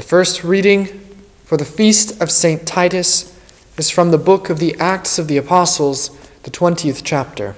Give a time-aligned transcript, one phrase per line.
[0.00, 0.86] The first reading
[1.44, 2.66] for the feast of St.
[2.66, 3.38] Titus
[3.76, 6.08] is from the book of the Acts of the Apostles,
[6.44, 7.54] the 20th chapter.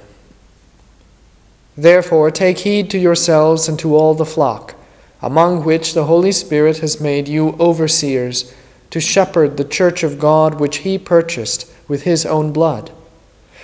[1.76, 4.74] Therefore, take heed to yourselves and to all the flock,
[5.22, 8.52] among which the Holy Spirit has made you overseers,
[8.90, 12.90] to shepherd the church of God which he purchased with his own blood.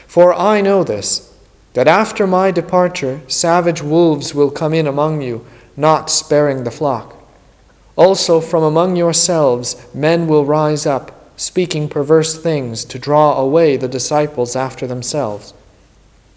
[0.07, 1.37] For I know this,
[1.73, 5.45] that after my departure savage wolves will come in among you,
[5.77, 7.18] not sparing the flock.
[7.99, 13.89] Also from among yourselves men will rise up, speaking perverse things, to draw away the
[13.89, 15.53] disciples after themselves.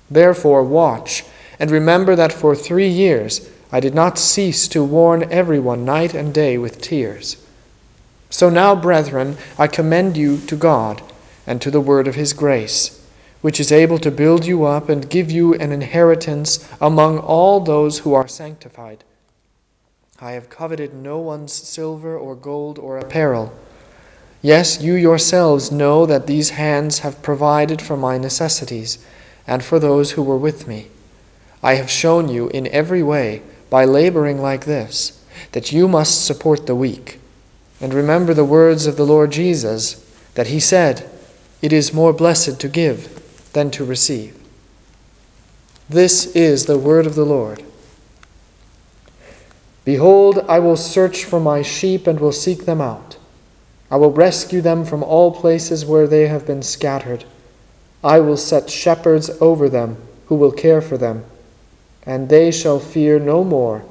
[0.10, 1.24] Therefore, watch
[1.60, 6.34] and remember that for three years I did not cease to warn everyone night and
[6.34, 7.38] day with tears.
[8.32, 11.04] So now, brethren, I commend you to God
[11.46, 13.06] and to the word of his grace,
[13.42, 18.00] which is able to build you up and give you an inheritance among all those
[18.00, 19.04] who are sanctified.
[20.24, 23.52] I have coveted no one's silver or gold or apparel.
[24.44, 29.04] Yes, you yourselves know that these hands have provided for my necessities
[29.48, 30.90] and for those who were with me.
[31.64, 36.68] I have shown you in every way, by laboring like this, that you must support
[36.68, 37.20] the weak.
[37.80, 41.10] And remember the words of the Lord Jesus, that he said,
[41.64, 44.38] It is more blessed to give than to receive.
[45.90, 47.64] This is the word of the Lord.
[49.84, 53.18] Behold, I will search for my sheep and will seek them out.
[53.90, 57.26] I will rescue them from all places where they have been scattered.
[58.04, 61.26] I will set shepherds over them who will care for them
[62.04, 63.84] and they shall fear no more,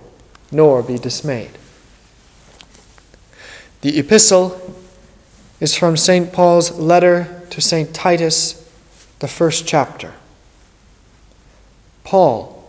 [0.51, 1.51] nor be dismayed.
[3.83, 4.61] The epistle
[5.61, 6.33] is from St.
[6.33, 7.95] Paul's letter to St.
[7.95, 8.57] Titus,
[9.21, 10.13] the first chapter.
[12.05, 12.60] Paul,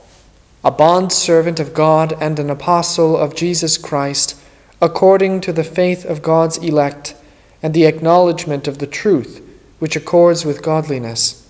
[0.64, 4.40] a bondservant of God and an apostle of Jesus Christ,
[4.82, 7.16] according to the faith of God's elect
[7.64, 9.48] and the acknowledgement of the truth
[9.80, 11.50] which accords with godliness,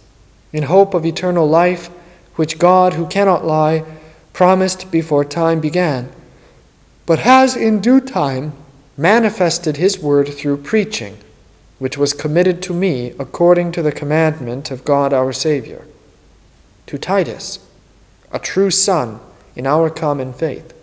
[0.53, 1.89] in hope of eternal life
[2.35, 3.83] which God, who cannot lie,
[4.31, 6.09] promised before time began,
[7.05, 8.53] but has in due time
[8.95, 11.17] manifested his word through preaching,
[11.79, 15.85] which was committed to me according to the commandment of God our Saviour.
[16.87, 17.59] To Titus,
[18.31, 19.19] a true son
[19.55, 20.73] in our common faith.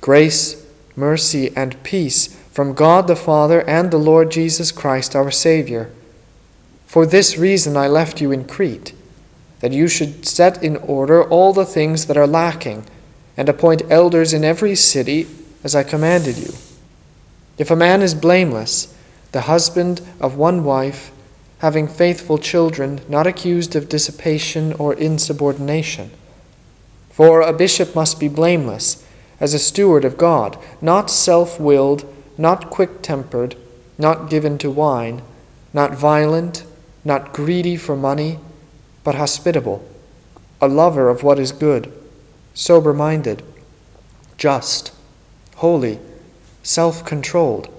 [0.00, 0.66] Grace,
[0.96, 5.90] mercy, and peace from God the Father and the Lord Jesus Christ our Saviour.
[6.86, 8.92] For this reason I left you in Crete
[9.64, 12.84] that you should set in order all the things that are lacking,
[13.34, 15.26] and appoint elders in every city,
[15.64, 16.52] as I commanded you.
[17.56, 18.94] If a man is blameless,
[19.32, 21.10] the husband of one wife,
[21.64, 26.10] having faithful children, not accused of dissipation or insubordination.
[27.08, 29.02] For a bishop must be blameless,
[29.40, 32.04] as a steward of God, not self willed,
[32.36, 33.56] not quick tempered,
[33.96, 35.22] not given to wine,
[35.72, 36.64] not violent,
[37.02, 38.38] not greedy for money
[39.02, 39.82] but hospitable,
[40.60, 41.90] a lover of what is good,
[42.52, 43.42] sober minded,
[44.36, 44.92] just,
[45.56, 45.98] holy,
[46.62, 47.72] self controlled,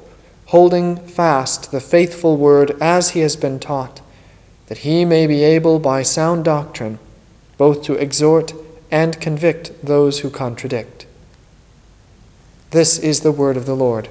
[0.47, 4.01] holding fast the faithful word as he has been taught,
[4.67, 6.99] that he may be able by sound doctrine
[7.57, 8.53] both to exhort
[8.91, 11.05] and convict those who contradict.
[12.71, 14.09] This is the word of the Lord.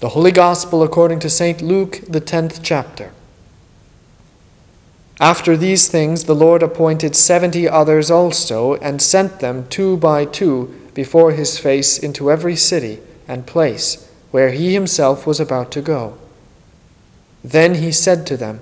[0.00, 1.60] The Holy Gospel according to St.
[1.60, 3.12] Luke, the tenth chapter.
[5.20, 10.74] After these things, the Lord appointed seventy others also, and sent them two by two
[10.92, 16.18] before his face into every city and place where he himself was about to go.
[17.42, 18.60] Then he said to them,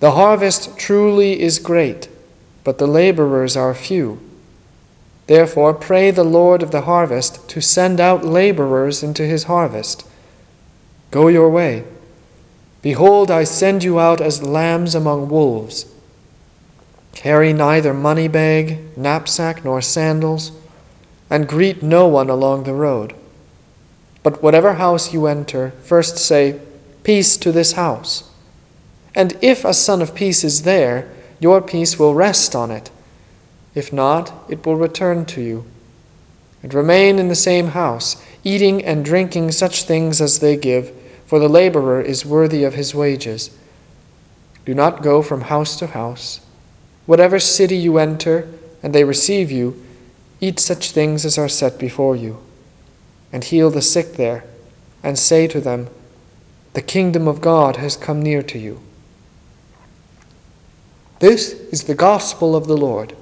[0.00, 2.08] The harvest truly is great,
[2.64, 4.20] but the laborers are few.
[5.26, 10.06] Therefore, pray the Lord of the harvest to send out laborers into his harvest.
[11.10, 11.84] Go your way.
[12.82, 15.86] Behold, I send you out as lambs among wolves.
[17.14, 20.52] Carry neither money bag, knapsack, nor sandals,
[21.30, 23.14] and greet no one along the road.
[24.22, 26.60] But whatever house you enter, first say,
[27.02, 28.30] Peace to this house.
[29.14, 32.90] And if a son of peace is there, your peace will rest on it.
[33.74, 35.66] If not, it will return to you.
[36.62, 40.92] And remain in the same house, eating and drinking such things as they give
[41.26, 43.50] for the laborer is worthy of his wages.
[44.64, 46.40] Do not go from house to house.
[47.04, 48.48] Whatever city you enter,
[48.82, 49.84] and they receive you,
[50.40, 52.38] eat such things as are set before you,
[53.32, 54.44] and heal the sick there,
[55.02, 55.88] and say to them,
[56.74, 58.80] The kingdom of God has come near to you.
[61.18, 63.16] This is the gospel of the Lord.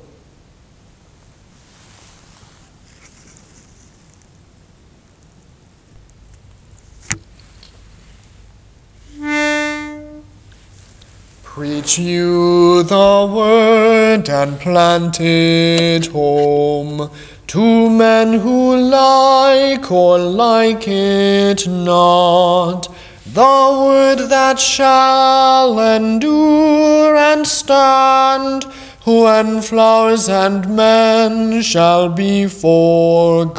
[11.54, 17.08] Preach you the word and plant it home
[17.46, 22.88] to men who like or like it not.
[23.24, 28.64] The word that shall endure and stand
[29.04, 33.54] when flowers and men shall be forgot.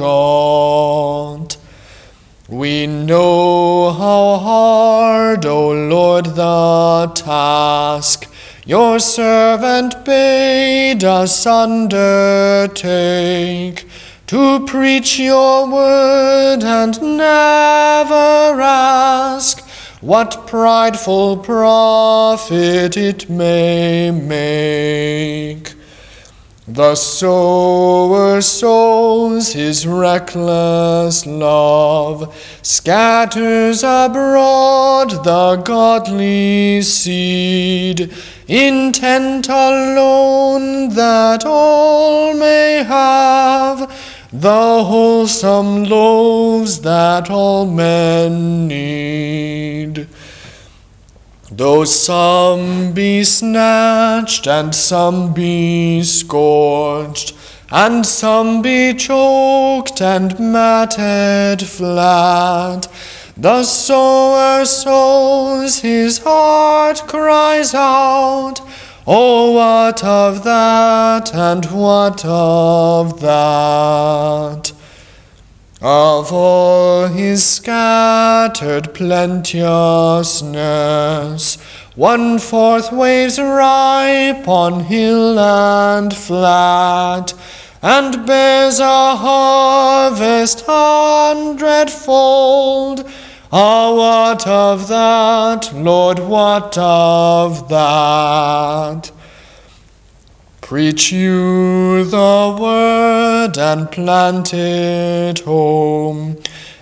[2.47, 8.31] We know how hard, O Lord, the task
[8.67, 11.89] your servant bade us undertake
[14.27, 19.67] to preach your word and never ask
[20.01, 25.74] what prideful profit it may make.
[26.67, 38.11] The sower sows his reckless love, scatters abroad the godly seed,
[38.47, 43.87] intent alone that all may have
[44.33, 50.07] the wholesome loaves that all men need.
[51.51, 57.35] Though some be snatched and some be scorched,
[57.69, 62.87] and some be choked and matted flat,
[63.37, 68.61] the sower sows, his heart cries out,
[69.05, 74.71] Oh, what of that, and what of that?
[75.87, 81.57] Of all his scattered plenteousness,
[81.93, 87.35] one fourth waves ripe on hill and flat,
[87.83, 93.07] and bears a harvest hundredfold.
[93.51, 99.11] Ah, what of that, Lord, what of that?
[100.65, 106.37] Preach you the word and plant it home,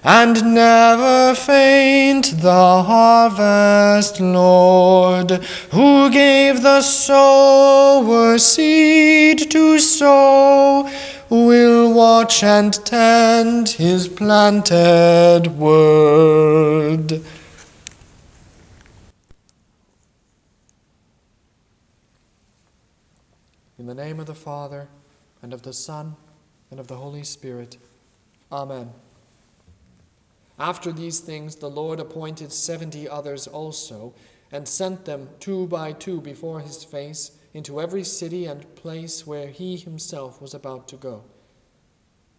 [0.05, 5.31] and never faint the harvest, Lord,
[5.71, 10.89] who gave the sower seed to sow,
[11.29, 17.21] will watch and tend his planted word.
[23.83, 24.87] In the name of the Father,
[25.41, 26.15] and of the Son,
[26.71, 27.75] and of the Holy Spirit.
[28.49, 28.91] Amen.
[30.57, 34.13] After these things, the Lord appointed seventy others also,
[34.53, 39.49] and sent them two by two before his face into every city and place where
[39.49, 41.25] he himself was about to go.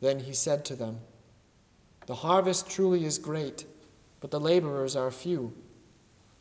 [0.00, 1.00] Then he said to them,
[2.06, 3.66] The harvest truly is great,
[4.20, 5.52] but the laborers are few.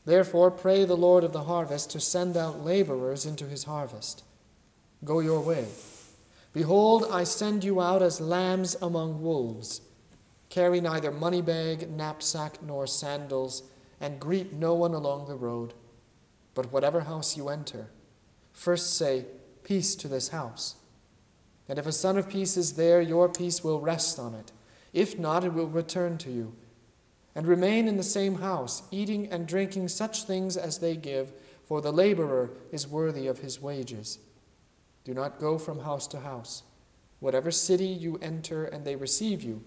[0.05, 4.23] Therefore, pray the Lord of the harvest to send out laborers into his harvest.
[5.03, 5.65] Go your way.
[6.53, 9.81] Behold, I send you out as lambs among wolves.
[10.49, 13.63] Carry neither money bag, knapsack, nor sandals,
[13.99, 15.73] and greet no one along the road.
[16.53, 17.87] But whatever house you enter,
[18.51, 19.25] first say,
[19.63, 20.75] Peace to this house.
[21.69, 24.51] And if a son of peace is there, your peace will rest on it.
[24.91, 26.53] If not, it will return to you.
[27.33, 31.31] And remain in the same house, eating and drinking such things as they give,
[31.65, 34.19] for the laborer is worthy of his wages.
[35.03, 36.63] Do not go from house to house.
[37.19, 39.63] Whatever city you enter and they receive you,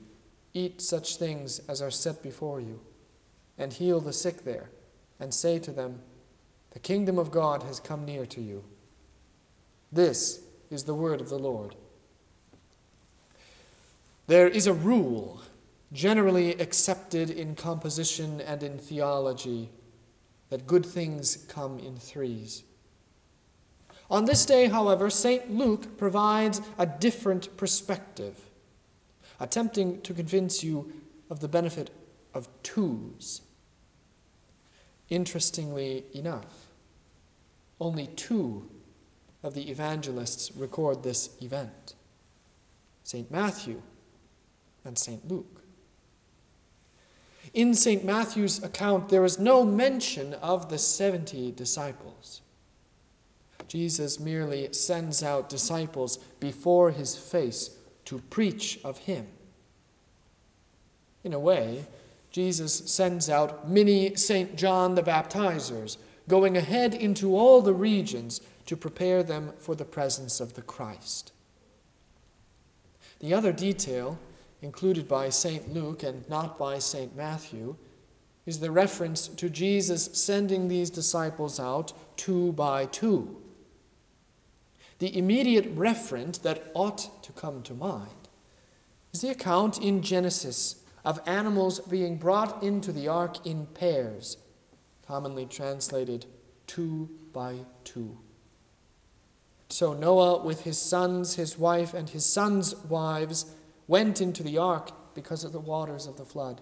[0.54, 2.80] eat such things as are set before you,
[3.58, 4.70] and heal the sick there,
[5.20, 6.00] and say to them,
[6.70, 8.64] The kingdom of God has come near to you.
[9.92, 10.40] This
[10.70, 11.74] is the word of the Lord.
[14.26, 15.40] There is a rule
[15.92, 19.70] generally accepted in composition and in theology
[20.50, 22.64] that good things come in threes.
[24.10, 25.50] On this day, however, St.
[25.50, 28.38] Luke provides a different perspective,
[29.40, 30.92] attempting to convince you
[31.28, 31.90] of the benefit
[32.32, 33.42] of twos.
[35.08, 36.66] Interestingly enough,
[37.80, 38.68] only two
[39.42, 41.94] of the evangelists record this event
[43.04, 43.30] St.
[43.30, 43.82] Matthew
[44.84, 45.26] and St.
[45.28, 45.62] Luke.
[47.54, 48.04] In St.
[48.04, 52.42] Matthew's account, there is no mention of the 70 disciples.
[53.68, 59.26] Jesus merely sends out disciples before his face to preach of him.
[61.25, 61.87] In a way,
[62.30, 64.56] Jesus sends out mini St.
[64.56, 65.96] John the Baptizers,
[66.28, 71.32] going ahead into all the regions to prepare them for the presence of the Christ.
[73.20, 74.18] The other detail,
[74.61, 75.73] included by St.
[75.73, 77.16] Luke and not by St.
[77.16, 77.76] Matthew,
[78.44, 83.37] is the reference to Jesus sending these disciples out two by two.
[84.98, 88.28] The immediate referent that ought to come to mind
[89.12, 94.38] is the account in Genesis of animals being brought into the ark in pairs,
[95.06, 96.26] commonly translated
[96.66, 98.18] two by two.
[99.68, 103.54] So Noah, with his sons, his wife, and his sons' wives,
[103.86, 106.60] went into the ark because of the waters of the flood.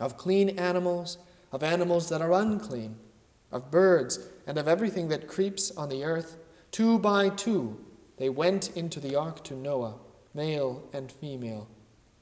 [0.00, 1.18] Of clean animals,
[1.52, 2.96] of animals that are unclean,
[3.50, 6.36] of birds, and of everything that creeps on the earth,
[6.72, 7.78] two by two
[8.16, 9.94] they went into the ark to Noah,
[10.34, 11.68] male and female,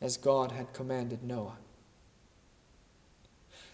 [0.01, 1.59] as God had commanded Noah.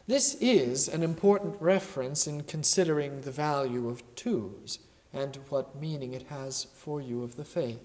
[0.06, 4.78] This is an important reference in considering the value of twos
[5.12, 7.80] and what meaning it has for you of the faith.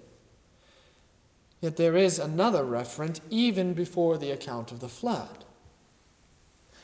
[1.61, 5.45] Yet there is another referent even before the account of the flood.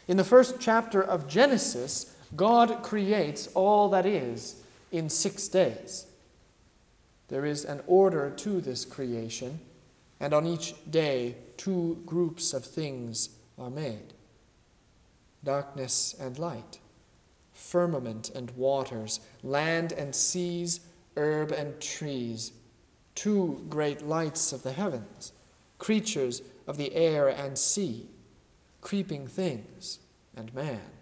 [0.08, 6.08] In the first chapter of Genesis, God creates all that is in six days.
[7.28, 9.60] There is an order to this creation,
[10.20, 14.14] and on each day, two groups of things are made
[15.44, 16.80] darkness and light,
[17.54, 20.82] firmament and waters, land and seas,
[21.16, 22.52] herb and trees
[23.18, 25.34] two great lights of the heavens,
[25.80, 28.08] creatures of the air and sea,
[28.80, 29.98] creeping things,
[30.36, 30.97] and man.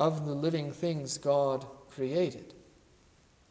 [0.00, 2.54] Of the living things God created,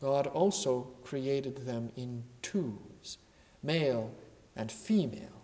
[0.02, 3.20] God also created them in twos,
[3.62, 4.12] male
[4.56, 5.44] and female,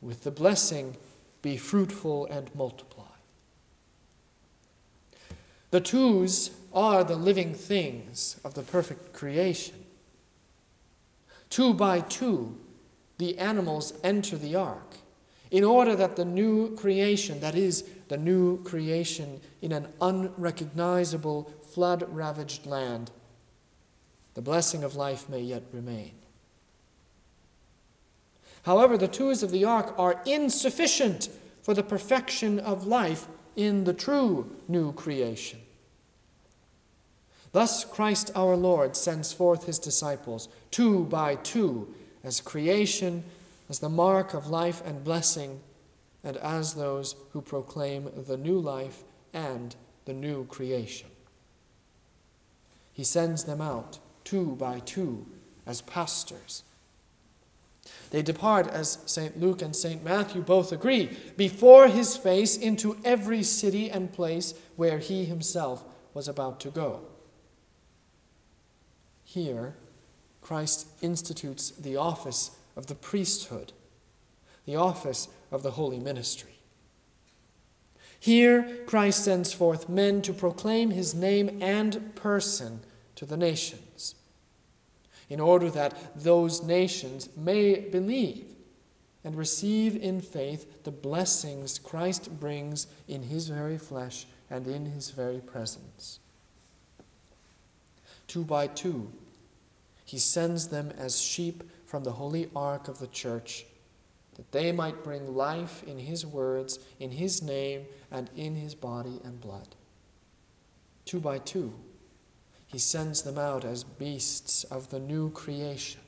[0.00, 0.96] with the blessing,
[1.42, 3.04] Be fruitful and multiply.
[5.70, 9.84] The twos are the living things of the perfect creation.
[11.50, 12.56] Two by two,
[13.18, 14.98] the animals enter the ark
[15.50, 22.04] in order that the new creation, that is, the new creation in an unrecognizable, flood
[22.12, 23.10] ravaged land,
[24.34, 26.12] the blessing of life may yet remain.
[28.62, 31.28] However, the tools of the ark are insufficient
[31.62, 33.26] for the perfection of life
[33.56, 35.60] in the true new creation.
[37.52, 43.24] Thus, Christ our Lord sends forth his disciples, two by two, as creation,
[43.68, 45.60] as the mark of life and blessing,
[46.24, 51.08] and as those who proclaim the new life and the new creation.
[52.92, 55.26] He sends them out, two by two,
[55.66, 56.64] as pastors.
[58.10, 59.38] They depart, as St.
[59.38, 60.02] Luke and St.
[60.02, 65.84] Matthew both agree, before his face into every city and place where he himself
[66.14, 67.02] was about to go.
[69.24, 69.74] Here,
[70.40, 73.74] Christ institutes the office of the priesthood,
[74.64, 76.60] the office of the holy ministry.
[78.18, 82.80] Here, Christ sends forth men to proclaim his name and person
[83.16, 84.14] to the nations,
[85.28, 88.46] in order that those nations may believe
[89.22, 95.10] and receive in faith the blessings Christ brings in his very flesh and in his
[95.10, 96.20] very presence
[98.28, 99.10] two by two.
[100.04, 103.64] He sends them as sheep from the holy ark of the church,
[104.36, 109.22] that they might bring life in his words, in his name, and in his body
[109.24, 109.74] and blood.
[111.06, 111.72] Two by two,
[112.66, 116.02] he sends them out as beasts of the new creation,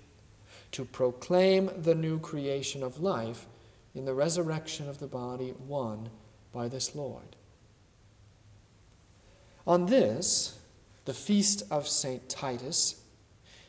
[0.72, 3.46] to proclaim the new creation of life
[3.94, 6.10] in the resurrection of the body won
[6.52, 7.36] by this Lord.
[9.66, 10.58] On this,
[11.06, 12.28] the feast of St.
[12.28, 13.00] Titus,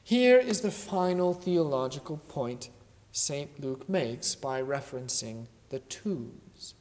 [0.04, 2.70] here is the final theological point
[3.12, 3.60] St.
[3.60, 6.74] Luke makes by referencing the twos.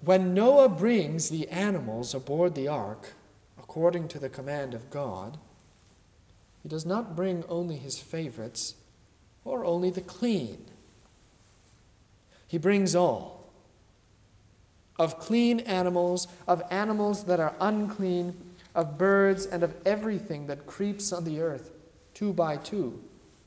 [0.00, 3.12] When Noah brings the animals aboard the ark,
[3.58, 5.38] according to the command of God,
[6.62, 8.74] he does not bring only his favorites
[9.44, 10.64] or only the clean.
[12.46, 13.42] He brings all
[14.98, 18.34] of clean animals, of animals that are unclean,
[18.74, 21.70] of birds, and of everything that creeps on the earth.
[22.14, 23.02] Two by two,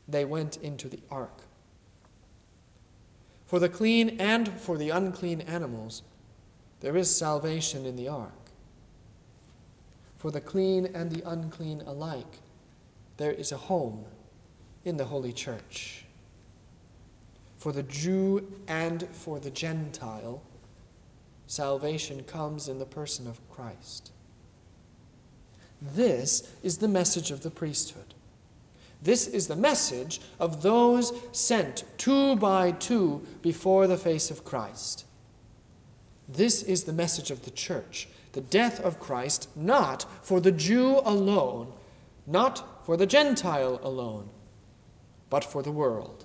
[0.08, 1.42] they went into the ark.
[3.46, 6.04] For the clean and for the unclean animals,
[6.82, 8.32] there is salvation in the ark.
[10.18, 12.40] For the clean and the unclean alike,
[13.18, 14.06] there is a home
[14.84, 16.06] in the Holy Church.
[17.58, 20.42] For the Jew and for the Gentile,
[21.48, 24.12] salvation comes in the person of Christ.
[25.82, 28.14] This is the message of the priesthood.
[29.02, 35.06] This is the message of those sent two by two before the face of Christ.
[36.28, 41.00] This is the message of the church the death of Christ, not for the Jew
[41.06, 41.72] alone,
[42.28, 44.30] not for the Gentile alone,
[45.30, 46.25] but for the world.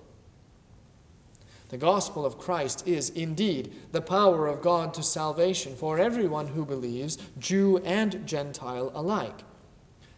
[1.70, 6.64] The gospel of Christ is indeed the power of God to salvation for everyone who
[6.64, 9.44] believes, Jew and Gentile alike.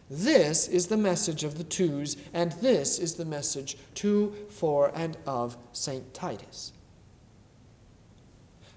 [0.09, 5.15] This is the message of the twos, and this is the message to, for, and
[5.25, 6.13] of St.
[6.13, 6.73] Titus.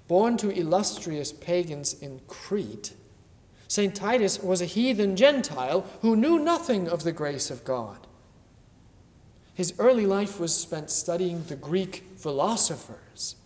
[0.06, 2.92] Born to illustrious pagans in Crete,
[3.68, 3.95] St.
[3.95, 8.06] Titus was a heathen Gentile who knew nothing of the grace of God.
[9.54, 13.37] His early life was spent studying the Greek philosophers.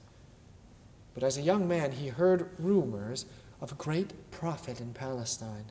[1.13, 3.27] But as a young man, he heard rumors
[3.61, 5.67] of a great prophet in Palestine,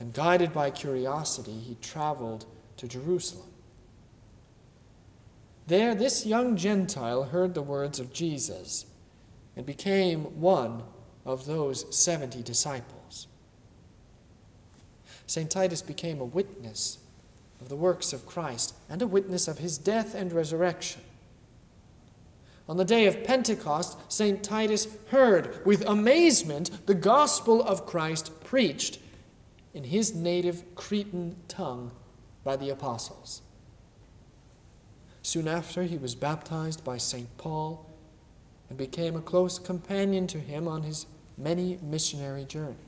[0.00, 2.46] and guided by curiosity, he traveled
[2.78, 3.50] to Jerusalem.
[5.66, 8.86] There, this young Gentile heard the words of Jesus
[9.54, 10.82] and became one
[11.26, 13.26] of those 70 disciples.
[15.26, 15.50] St.
[15.50, 17.00] Titus became a witness
[17.60, 21.02] of the works of Christ and a witness of his death and resurrection.
[22.68, 24.42] On the day of Pentecost, St.
[24.42, 28.98] Titus heard with amazement the gospel of Christ preached
[29.74, 31.90] in his native Cretan tongue
[32.42, 33.42] by the apostles.
[35.20, 37.36] Soon after, he was baptized by St.
[37.36, 37.90] Paul
[38.68, 41.06] and became a close companion to him on his
[41.36, 42.78] many missionary journeys.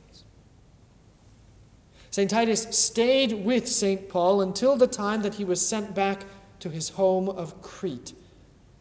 [2.10, 2.30] St.
[2.30, 4.08] Titus stayed with St.
[4.08, 6.24] Paul until the time that he was sent back
[6.60, 8.14] to his home of Crete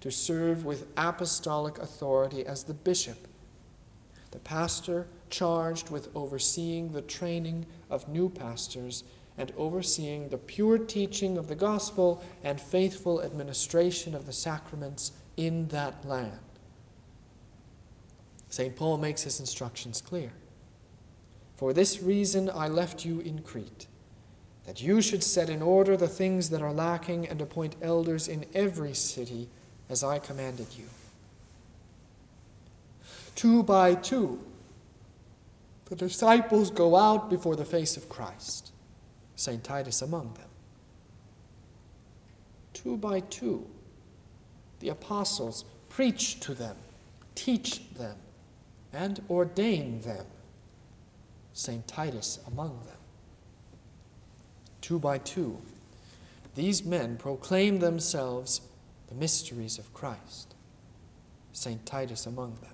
[0.05, 3.27] to serve with apostolic authority as the bishop,
[4.29, 9.03] the pastor charged with overseeing the training of new pastors
[9.35, 15.67] and overseeing the pure teaching of the gospel and faithful administration of the sacraments in
[15.69, 16.37] that land.
[18.49, 18.75] St.
[18.75, 20.33] Paul makes his instructions clear.
[21.55, 23.87] For this reason I left you in Crete,
[24.67, 28.45] that you should set in order the things that are lacking and appoint elders in
[28.53, 29.49] every city
[29.89, 30.85] as I commanded you.
[33.35, 34.39] Two by two,
[35.85, 38.71] the disciples go out before the face of Christ,
[39.35, 39.63] St.
[39.63, 40.49] Titus among them.
[42.73, 43.65] Two by two,
[44.79, 46.75] the apostles preach to them,
[47.35, 48.17] teach them,
[48.93, 50.25] and ordain them.
[51.53, 51.87] St.
[51.87, 52.97] Titus among them.
[54.81, 55.57] Two by two,
[56.55, 58.61] these men proclaim themselves
[59.07, 60.55] the mysteries of Christ.
[61.53, 61.85] St.
[61.85, 62.73] Titus among them.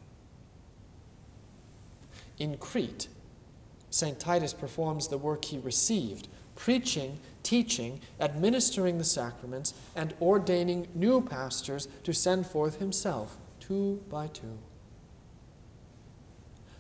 [2.39, 3.07] In Crete,
[3.91, 4.19] St.
[4.19, 11.87] Titus performs the work he received, preaching, teaching, administering the sacraments, and ordaining new pastors
[12.03, 14.57] to send forth himself, two by two.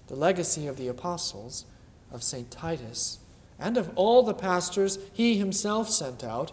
[0.07, 1.65] The legacy of the apostles
[2.11, 2.49] of St.
[2.49, 3.19] Titus,
[3.59, 6.51] and of all the pastors he himself sent out,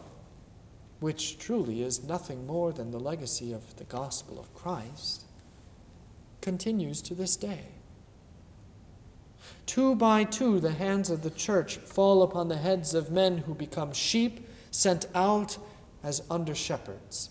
[1.01, 5.25] which truly is nothing more than the legacy of the gospel of Christ,
[6.41, 7.67] continues to this day.
[9.67, 13.55] Two by two, the hands of the church fall upon the heads of men who
[13.55, 15.59] become sheep sent out
[16.03, 17.31] as under shepherds.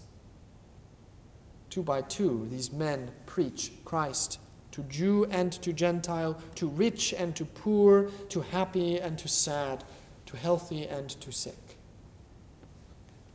[1.70, 4.40] Two by two, these men preach Christ
[4.72, 9.84] to Jew and to Gentile, to rich and to poor, to happy and to sad,
[10.28, 11.67] to healthy and to sick.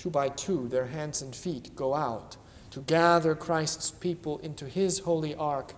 [0.03, 2.37] Two by two, their hands and feet go out
[2.73, 5.75] to gather Christ's people into his holy ark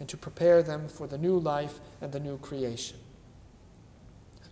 [0.00, 2.96] and to prepare them for the new life and the new creation.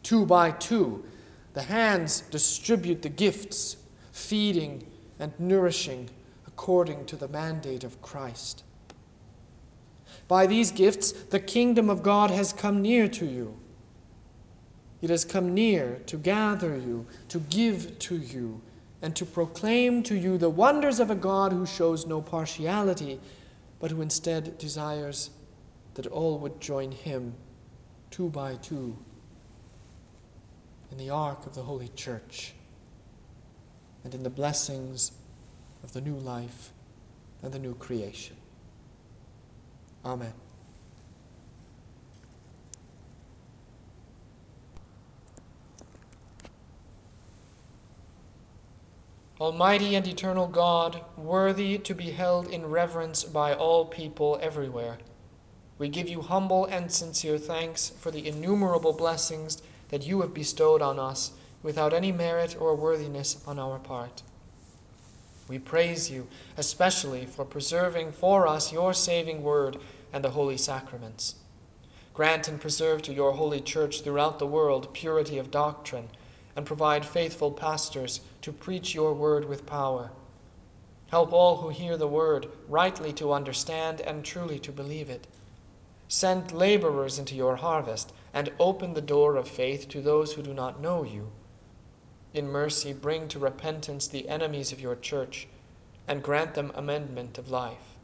[0.03, 1.07] Two by two,
[1.55, 3.79] the hands distribute the gifts,
[4.13, 4.87] feeding
[5.19, 6.11] and nourishing
[6.47, 8.63] according to the mandate of Christ.
[10.29, 13.57] By these gifts, the kingdom of God has come near to you.
[15.01, 18.61] It has come near to gather you, to give to you,
[19.05, 23.21] and to proclaim to you the wonders of a God who shows no partiality,
[23.79, 25.29] but who instead desires
[25.93, 27.35] that all would join him
[28.11, 28.97] two by two
[30.90, 32.55] in the ark of the Holy Church
[34.05, 35.12] and in the blessings
[35.83, 36.73] of the new life
[37.43, 38.37] and the new creation.
[40.03, 40.33] Amen.
[49.40, 54.99] Almighty and eternal God, worthy to be held in reverence by all people everywhere,
[55.77, 60.81] we give you humble and sincere thanks for the innumerable blessings that you have bestowed
[60.81, 61.33] on us
[61.64, 64.23] without any merit or worthiness on our part.
[65.49, 69.79] We praise you especially for preserving for us your saving word
[70.12, 71.35] and the holy sacraments.
[72.14, 76.09] Grant and preserve to your holy church throughout the world purity of doctrine,
[76.57, 80.11] and provide faithful pastors to preach your word with power.
[81.07, 85.26] Help all who hear the word rightly to understand and truly to believe it.
[86.09, 90.52] Send laborers into your harvest, and open the door of faith to those who do
[90.52, 91.33] not know you.
[92.35, 95.48] In mercy, bring to repentance the enemies of your church,
[96.07, 97.96] and grant them amendment of life.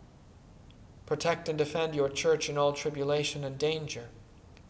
[1.05, 4.09] Protect and defend your church in all tribulation and danger.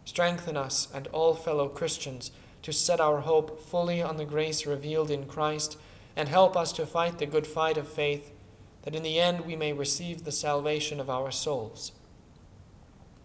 [0.04, 5.10] Strengthen us and all fellow Christians to set our hope fully on the grace revealed
[5.10, 5.78] in Christ,
[6.16, 8.32] and help us to fight the good fight of faith,
[8.82, 11.92] that in the end we may receive the salvation of our souls.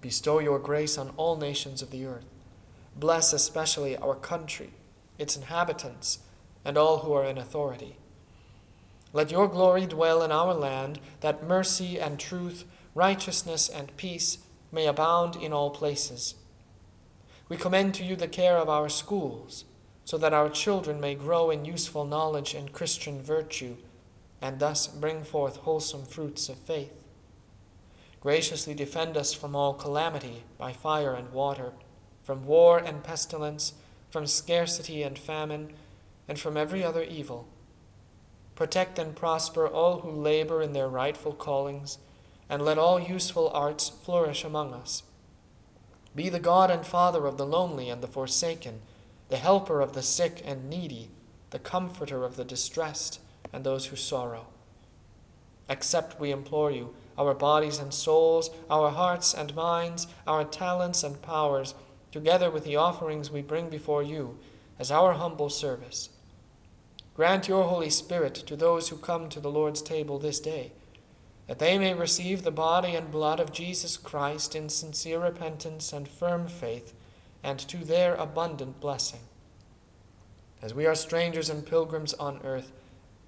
[0.01, 2.25] Bestow your grace on all nations of the earth.
[2.95, 4.71] Bless especially our country,
[5.17, 6.19] its inhabitants,
[6.63, 7.97] and all who are in authority.
[9.13, 14.39] Let your glory dwell in our land, that mercy and truth righteousness, and peace
[14.71, 16.35] may abound in all places.
[17.47, 19.65] We commend to you the care of our schools,
[20.03, 23.77] so that our children may grow in useful knowledge and Christian virtue,
[24.41, 27.03] and thus bring forth wholesome fruits of faith.
[28.19, 31.73] Graciously defend us from all calamity by fire and water,
[32.23, 33.73] from war and pestilence,
[34.09, 35.73] from scarcity and famine,
[36.27, 37.47] and from every other evil.
[38.55, 41.99] Protect and prosper all who labor in their rightful callings
[42.49, 45.03] and let all useful arts flourish among us.
[46.15, 48.79] Be the God and Father of the lonely and the forsaken,
[49.29, 51.09] the helper of the sick and needy,
[51.49, 53.19] the comforter of the distressed
[53.51, 54.47] and those who sorrow.
[55.67, 61.21] Accept, we implore you, our bodies and souls, our hearts and minds, our talents and
[61.21, 61.75] powers,
[62.11, 64.37] together with the offerings we bring before you,
[64.79, 66.09] as our humble service.
[67.15, 70.71] Grant your Holy Spirit to those who come to the Lord's table this day
[71.47, 76.07] that they may receive the body and blood of Jesus Christ in sincere repentance and
[76.07, 76.93] firm faith,
[77.43, 79.19] and to their abundant blessing.
[80.61, 82.71] As we are strangers and pilgrims on earth,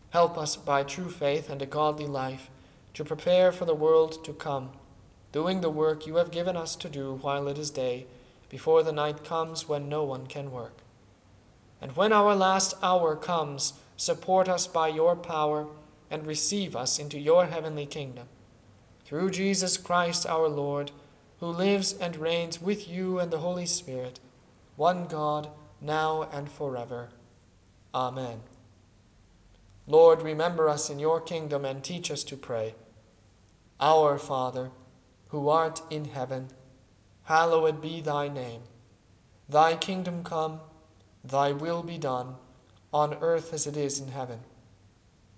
[0.10, 2.50] help us by true faith and a godly life
[2.96, 4.72] to prepare for the world to come,
[5.32, 8.08] doing the work you have given us to do while it is day,
[8.50, 10.78] before the night comes when no one can work.
[11.80, 15.68] And when our last hour comes, support us by your power
[16.10, 18.28] and receive us into your heavenly kingdom.
[19.06, 20.92] Through Jesus Christ our Lord,
[21.40, 24.20] who lives and reigns with you and the Holy Spirit,
[24.76, 25.50] one God,
[25.82, 27.10] now and forever.
[27.94, 28.42] Amen.
[29.86, 32.76] Lord, remember us in your kingdom and teach us to pray.
[33.80, 34.72] Our Father,
[35.30, 36.50] who art in heaven,
[37.24, 38.62] hallowed be thy name.
[39.48, 40.60] Thy kingdom come,
[41.24, 42.36] thy will be done,
[42.94, 44.40] on earth as it is in heaven.